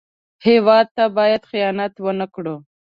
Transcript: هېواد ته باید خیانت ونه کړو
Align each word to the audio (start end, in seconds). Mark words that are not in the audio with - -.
هېواد 0.47 0.87
ته 0.95 1.05
باید 1.17 1.41
خیانت 1.49 1.93
ونه 1.99 2.27
کړو 2.35 2.55